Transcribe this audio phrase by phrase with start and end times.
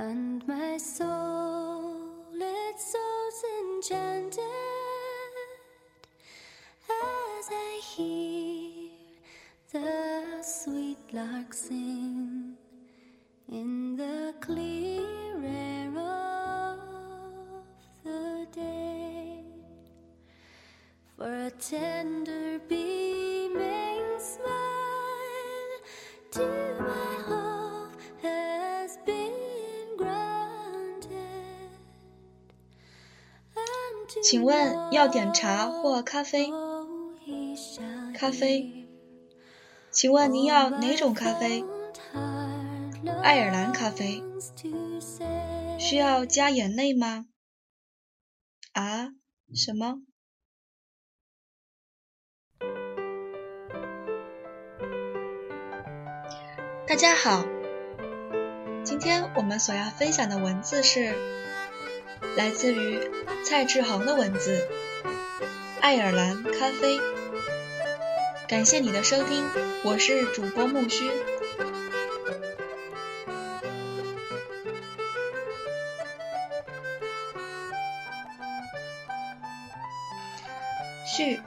[0.00, 1.92] And my soul,
[2.32, 4.40] its soul's enchanted
[6.88, 8.88] as I hear
[9.70, 12.54] the sweet lark sing
[13.52, 16.78] in the clear air of
[18.02, 19.44] the day.
[21.18, 25.76] For a tender beaming smile
[26.30, 26.46] to
[26.80, 27.09] my
[34.30, 36.52] 请问要点茶或咖啡？
[38.14, 38.86] 咖啡。
[39.90, 41.64] 请问您要哪种咖啡？
[43.24, 44.22] 爱尔兰咖啡。
[45.80, 47.26] 需要加眼泪吗？
[48.72, 49.08] 啊？
[49.52, 49.96] 什么？
[56.86, 57.44] 大家好，
[58.84, 61.16] 今天我们所要分享的文字是
[62.36, 63.00] 来自于
[63.44, 64.66] 蔡志恒的文字
[65.80, 66.98] 《爱尔兰咖啡》。
[68.46, 69.44] 感谢你的收听，
[69.84, 71.10] 我是主播木须。
[81.06, 81.40] 序：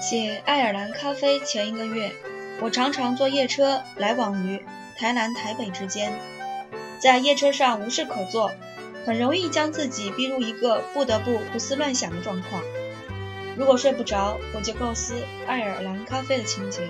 [0.00, 2.12] 写爱尔兰咖啡前一个月，
[2.60, 4.64] 我常常坐夜车来往于
[4.98, 6.12] 台南、台北之间，
[6.98, 8.52] 在夜车上无事可做，
[9.10, 12.62] 很容易将自己逼入一个不得不胡思乱想的状况。
[13.56, 16.82] 如果睡不着，我就构思爱尔兰咖啡的情节，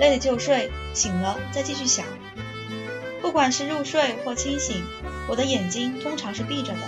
[0.00, 2.04] 累了就睡，醒了再继续想。
[3.22, 4.82] 不管是入睡或清醒，
[5.28, 6.80] 我的眼睛通常是闭着的，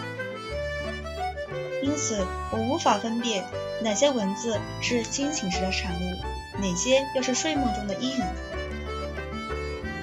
[1.85, 3.45] 因此我无法分辨
[3.81, 8.23] 哪些文字是清醒时的产物，哪些又是睡梦中的呓语。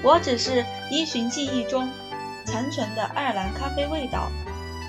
[0.04, 1.92] 我只是依循记忆中
[2.48, 4.32] 残存的爱尔兰咖啡味道，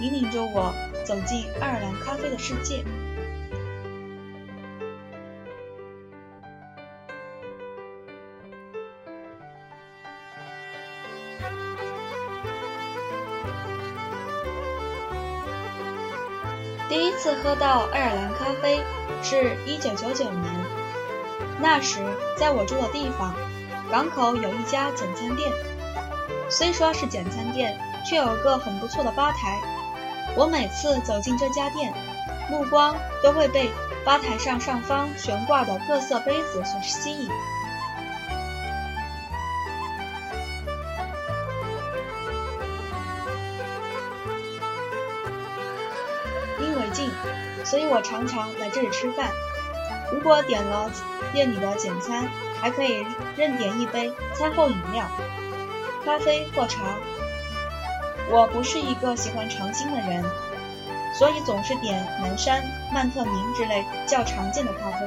[0.00, 0.72] 引领着我
[1.05, 2.84] 走进爱尔兰咖啡的世界。
[16.88, 18.81] 第一次喝到爱尔兰咖啡
[19.21, 20.44] 是一九九九年，
[21.61, 21.99] 那时
[22.37, 23.34] 在我住的地方，
[23.91, 25.53] 港口有一家简餐店。
[26.50, 29.60] 虽说是简餐店，却有个很不错的吧台。
[30.36, 31.92] 我每次走进这家店，
[32.50, 33.70] 目光都会被
[34.04, 37.31] 吧台上上方悬挂的各色杯子所吸引。
[46.60, 47.10] 因为近，
[47.64, 49.31] 所以我常常来这里吃饭。
[50.10, 50.91] 如果点了
[51.32, 52.26] 店里的简餐，
[52.60, 53.04] 还可以
[53.37, 55.06] 任点一杯餐后饮料，
[56.08, 56.96] 咖啡或茶。
[58.30, 60.24] 我不是一个喜欢尝新的人，
[61.12, 65.06] 所以总是点南山、曼特宁之类较常见的咖啡。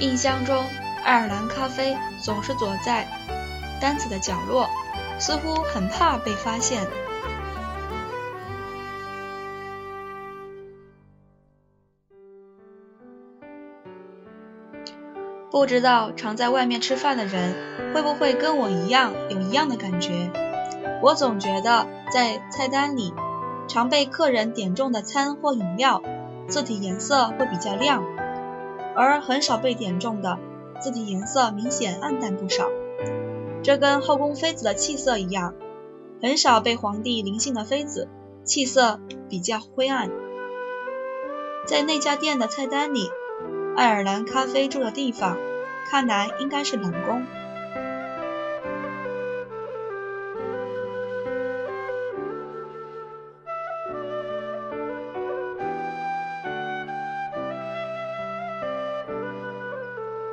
[0.00, 0.64] 印象中，
[1.04, 3.06] 爱尔兰咖啡总是躲在
[3.80, 4.68] 单子的角落，
[5.20, 6.84] 似乎很怕被发现。
[15.54, 17.54] 不知道常在外面吃饭的人
[17.94, 20.32] 会不会跟我一样有一样的感觉？
[21.00, 23.14] 我总觉得在菜单里
[23.68, 26.02] 常被客人点中的餐或饮料，
[26.48, 28.02] 字体颜色会比较亮，
[28.96, 30.40] 而很少被点中的
[30.80, 32.68] 字体颜色明显暗淡不少。
[33.62, 35.54] 这跟后宫妃子的气色一样，
[36.20, 38.08] 很少被皇帝临幸的妃子
[38.42, 38.98] 气色
[39.28, 40.10] 比较灰暗。
[41.64, 43.08] 在那家店的菜单里。
[43.76, 45.36] 爱尔兰咖啡住的地方，
[45.90, 47.24] 看来应该是冷宫。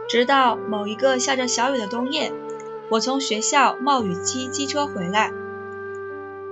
[0.08, 2.34] 直到某一个下着小雨的冬夜，
[2.90, 5.32] 我从学校冒雨骑机车回来，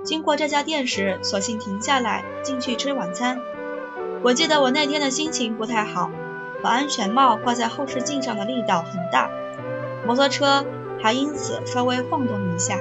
[0.02, 3.38] 经过这家店时，索性停下来进去吃晚餐。
[4.22, 6.10] 我记得我那天的心情不太好。
[6.62, 9.30] 把安全帽挂在后视镜上的力道很大，
[10.06, 10.64] 摩托车
[11.00, 12.78] 还因此稍微晃动了一下。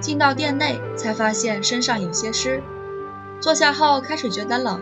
[0.00, 2.62] 进到店内，才发现身上有些湿。
[3.38, 4.80] 坐下后开始觉得冷，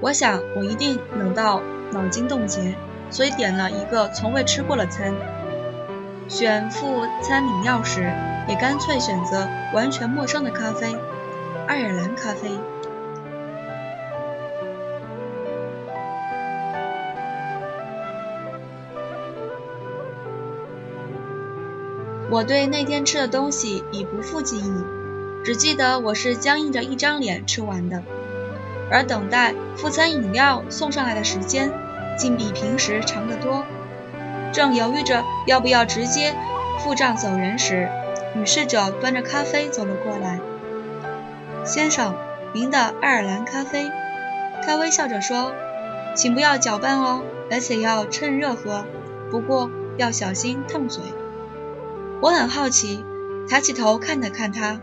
[0.00, 1.60] 我想我一定冷到
[1.90, 2.76] 脑筋冻结，
[3.10, 5.12] 所以点了一个从未吃过的餐。
[6.32, 8.10] 选副餐饮料时
[8.48, 10.96] 也干脆选择完全陌生的咖啡
[11.68, 12.58] 爱尔兰咖啡。
[22.30, 24.72] 我对那天吃的东西已不复记忆
[25.44, 28.02] 只记得我是僵硬着一张脸吃完的。
[28.90, 31.70] 而等待副餐饮料送上来的时间
[32.16, 33.66] 竟比平时长得多
[34.52, 36.34] 正犹豫着要不要直接
[36.80, 37.88] 付账走人时，
[38.34, 40.38] 女侍者端着咖啡走了过来。
[41.64, 42.14] 先生，
[42.52, 43.90] 您的爱尔兰咖啡。
[44.64, 45.52] 他微笑着说
[46.14, 48.84] ：“请不要搅拌哦，而且要趁热喝，
[49.30, 51.02] 不过要小心烫嘴。”
[52.20, 53.04] 我很好奇，
[53.48, 54.80] 抬起头看了看他，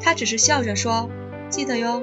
[0.00, 1.08] 他只是笑着说
[1.48, 2.02] ：“记得哟。”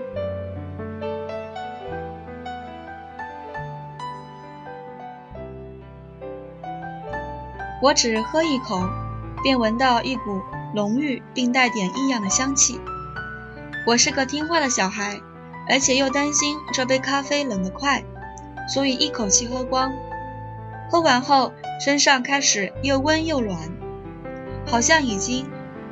[7.84, 8.82] 我只喝一口，
[9.44, 10.42] 便闻到一股
[10.74, 12.80] 浓郁并带点异样的香气。
[13.86, 15.20] 我是个听话的小孩，
[15.68, 18.06] 而且又担心这杯咖啡冷得快，
[18.74, 19.92] 所以一口气喝光。
[20.90, 21.52] 喝完后，
[21.84, 23.60] 身上开始又温又暖，
[24.66, 25.46] 好像已经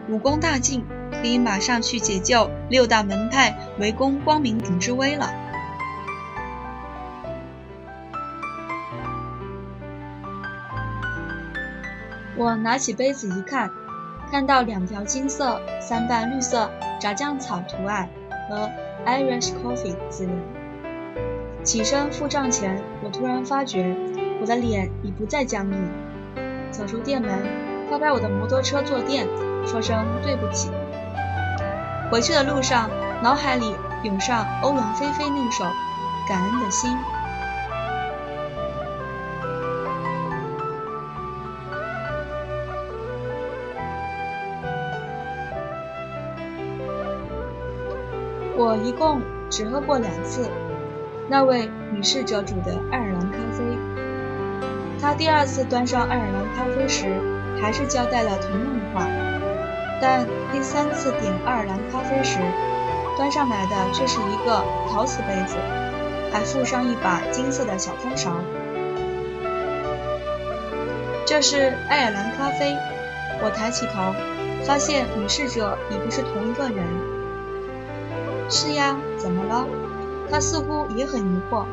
[0.08, 5.30] 武功大进，可以马上去解救六大门派围攻光明顶之危了。
[12.42, 13.70] 我拿起杯子一看，
[14.32, 18.10] 看到两条金色、三瓣绿色炸酱草图案
[18.50, 18.68] 和
[19.06, 20.34] Irish Coffee 字样。
[21.64, 23.96] 起身付账前，我突然发觉
[24.42, 25.92] 我的脸已不再僵硬。
[26.72, 27.32] 走出店门，
[27.92, 29.28] 拍拍我的摩托车坐垫，
[29.64, 30.72] 说声对不起。
[32.10, 32.90] 回去的路上，
[33.22, 35.64] 脑海里涌上欧阳菲菲那首
[36.28, 36.90] 《感恩的心》。
[48.72, 50.50] 我一共只喝过两次
[51.28, 53.66] 那位女侍者煮的爱尔兰咖啡。
[55.02, 57.20] 她第二次端上爱尔兰咖啡时，
[57.62, 59.06] 还是交代了同样的话，
[60.00, 62.40] 但第三次点爱尔兰咖啡时，
[63.18, 65.58] 端上来的却是一个陶瓷杯子，
[66.32, 68.32] 还附上一把金色的小汤勺。
[71.26, 72.78] 这是爱尔兰咖啡。
[73.44, 74.14] 我抬起头，
[74.64, 77.11] 发现女侍者已不是同一个人。
[78.54, 79.66] 是呀，怎么了？
[80.30, 81.66] 他似乎也很疑惑。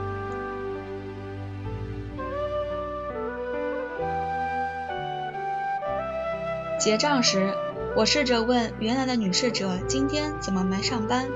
[6.79, 7.53] 结账时，
[7.97, 11.29] 我试着问原来的女侍者今天怎么没上班。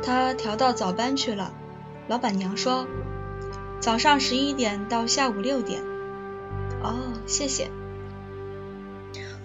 [0.00, 1.52] 她调到早班去了。
[2.06, 2.86] 老板娘说，
[3.80, 5.82] 早上十一点到下午六点。
[6.84, 7.68] 哦，谢谢。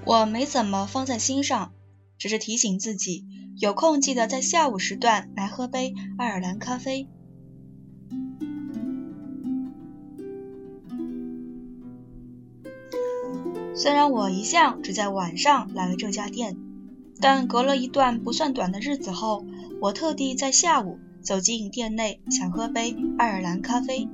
[0.06, 1.74] 我没怎么放在心上，
[2.20, 3.26] 只是提醒自己。
[3.62, 7.08] 有空记得在下午时段来喝杯爱尔兰咖啡。
[13.76, 16.58] 虽然我一向只在晚上来这家店，
[17.20, 19.46] 但隔了一段不算短的日子后，
[19.80, 24.10] 我特地在下午走进店内，想喝杯爱尔兰咖啡。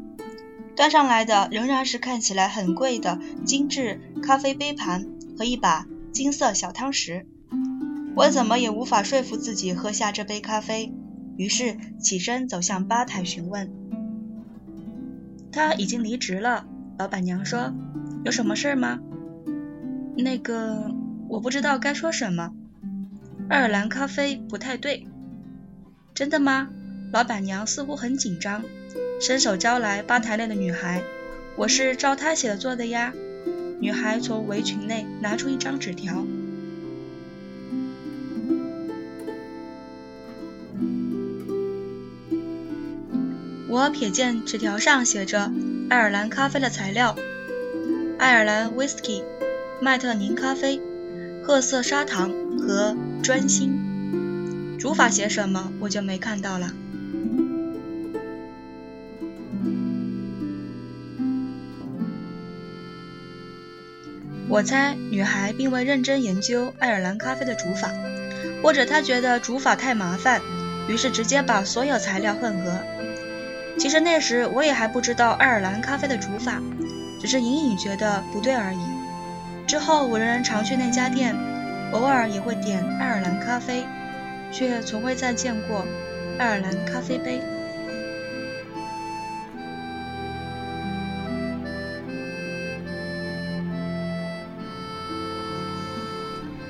[0.75, 5.07] 端上来的仍然是看起来很贵的精致咖啡杯盘
[5.37, 7.25] 和一把金色小汤匙。
[8.17, 10.91] 我怎么也无法说服自己喝下这杯咖啡，
[11.37, 13.69] 于是起身走向吧台询问。
[15.51, 16.65] 他已经离职了，
[16.97, 17.75] 老板娘说
[18.25, 18.97] ：“有什么事儿吗？”
[20.17, 20.91] 那个，
[21.29, 22.53] 我不知道该说什么。
[23.49, 25.07] 爱尔兰咖啡不太对。
[26.15, 26.69] 真的吗？
[27.13, 28.63] 老板娘似乎很紧张，
[29.21, 31.03] 伸手招来吧台内的女孩
[31.55, 33.13] ：“我是照她写的做的呀。”
[33.79, 36.25] 女孩从围裙内拿出一张纸条。
[43.77, 45.51] 我瞥见纸条上写着
[45.87, 47.15] 爱尔兰咖啡的材料：
[48.17, 49.21] 爱尔兰 whisky、
[49.79, 50.81] 麦特宁咖啡、
[51.43, 53.69] 褐色砂糖和砖心。
[54.79, 56.71] 煮法写什么我就没看到了。
[64.49, 67.91] 我猜女孩并未认真研究爱尔兰咖啡的煮法，
[68.63, 70.41] 或者她觉得煮法太麻烦，
[70.87, 72.79] 于是直接把所有材料混合。
[73.77, 76.61] 其实那时我也还不知道爱尔兰咖啡的煮法，
[77.21, 78.79] 只是隐隐觉得不对而已。
[79.67, 81.35] 之后我仍然常去那家店，
[81.91, 83.85] 偶尔也会点爱尔兰咖啡，
[84.51, 85.85] 却从未再见过
[86.39, 87.39] 爱尔兰咖啡杯。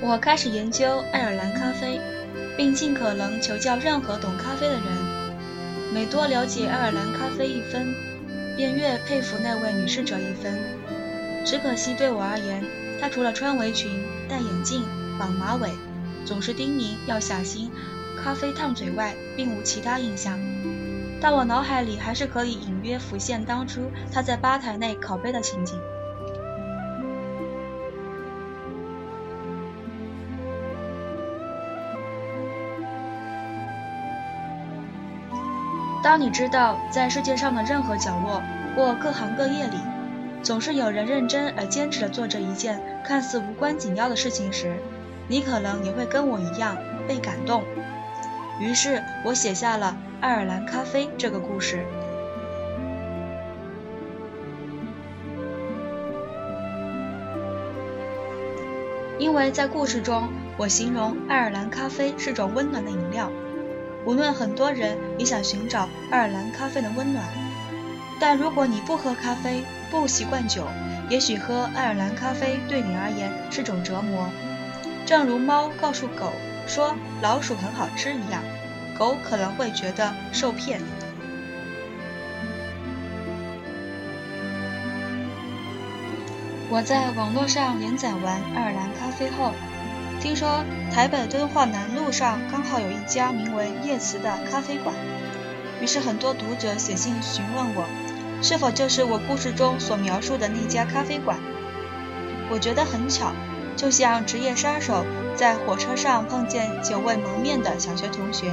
[0.02, 2.00] 我开始研究爱尔兰咖啡，
[2.56, 4.97] 并尽可能求教任何懂咖啡的人。
[5.94, 7.94] 每多了解爱尔兰咖啡一分，
[8.56, 10.60] 便越佩服那位女侍者一分。
[11.46, 12.64] 只可惜对我而言，
[13.00, 13.90] 她除了穿围裙、
[14.28, 14.84] 戴眼镜、
[15.18, 15.70] 绑马尾，
[16.26, 17.72] 总是叮咛要小心
[18.22, 20.38] 咖啡烫嘴外，并无其他印象。
[21.22, 25.80] 但我脑海里还是可以隐约浮现当初她在吧台内拷贝的情景。
[36.08, 38.42] 当你知道，在世界上的任何角落
[38.74, 39.78] 或各行各业里，
[40.42, 44.78] 总是有人认真而坚持地做着一件看似无关紧要的事情时，
[45.28, 46.78] 你可能也会跟我一样
[47.10, 47.62] 被感动。
[48.58, 51.86] 于是我写下了《爱尔兰咖啡》这个故事。
[59.20, 63.30] 因为在故事中，我形容爱尔兰咖啡是种温暖的饮料。
[64.08, 67.26] 无论很多人也想寻找爱尔兰咖啡的温暖，
[68.22, 69.62] 但如果你不喝咖啡，
[69.92, 70.66] 不习惯酒，
[71.10, 74.30] 也许喝爱尔兰咖啡对你而言是种折磨。
[75.06, 76.32] 正如猫告诉狗
[76.66, 78.42] 说老鼠很好吃一样，
[78.98, 80.80] 狗可能会觉得受骗。
[86.70, 89.52] 我在网络上连载完爱尔兰咖啡后。
[90.20, 94.96] 听说台北敦化南路上刚好有一家名为叶慈的咖啡馆，
[95.80, 97.86] 于是很多读者写信询问我，
[98.42, 101.38] 是否就是我故事中所描述的那家咖啡馆。
[102.50, 103.32] 我觉得很巧，
[103.76, 105.06] 就像职业杀手
[105.36, 108.52] 在火车上碰见久未谋面的小学同学，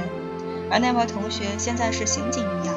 [0.69, 2.75] 而那位同学现在是刑警一样。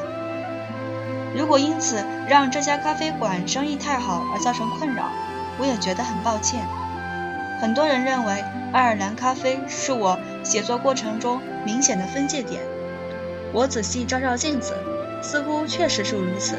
[1.36, 5.10] 如果因此让这家咖啡馆生意太好而造成困扰，
[5.58, 6.66] 我也觉得很抱歉。
[7.60, 8.42] 很多人认为。
[8.72, 12.62] 爱尔兰咖啡是我写作过程中明显的分界点。
[13.52, 14.74] 我仔细照照镜子，
[15.22, 16.56] 似乎确实是如此。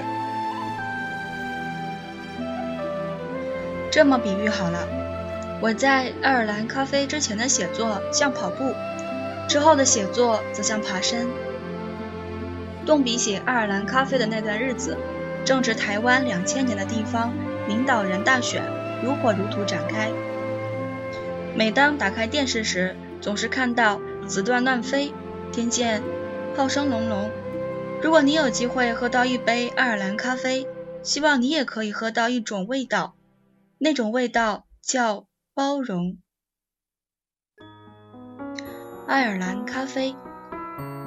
[3.92, 4.88] 这么比喻好了，
[5.62, 8.74] 我在爱尔兰咖啡之前的写作像跑步，
[9.48, 11.28] 之后的写作则像爬山。
[12.86, 14.98] 动笔写爱尔兰咖啡的那段日子，
[15.46, 17.32] 正值台湾两千年的地方
[17.68, 18.63] 领导人大选
[19.04, 20.10] 如火如荼展开。
[21.60, 25.13] 每当打开电视时，总是看到子弹乱飞，
[25.51, 26.01] 听见
[26.56, 27.30] 炮声隆隆。
[28.01, 30.66] 如果你有机会喝到一杯爱尔兰咖啡，
[31.04, 33.18] 希望你也可以喝到一种味道，
[33.78, 36.18] 那种味道叫包容。
[39.06, 40.16] 爱尔兰咖啡，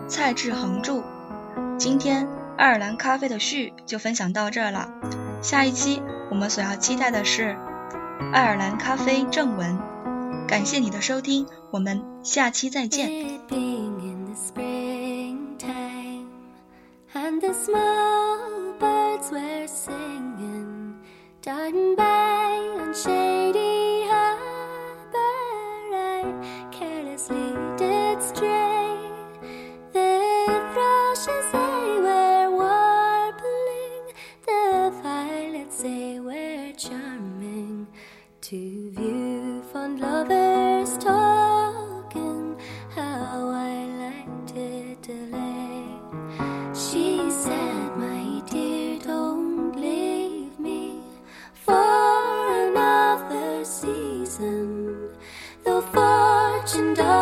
[0.06, 1.02] 蔡志恒著。
[1.78, 2.28] 今天
[2.58, 4.92] 爱尔兰咖啡的序就分享到这了，
[5.40, 7.56] 下一期我们所要期待的是
[8.34, 9.80] 爱尔兰咖啡正文。
[10.52, 13.08] 感谢你的收听，我们下期再见。
[56.94, 57.21] wonder